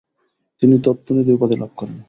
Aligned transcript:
তিনি 0.61 0.75
তত্ত্বনিধি 0.85 1.31
উপাধি 1.33 1.55
লাভ 1.61 1.71
করেন। 1.77 1.97